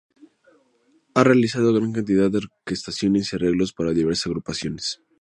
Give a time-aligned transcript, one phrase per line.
[1.13, 4.99] Ha realizado gran cantidad de orquestaciones y arreglos para diversas agrupaciones.